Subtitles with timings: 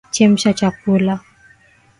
[0.13, 1.15] Chemsha chakula.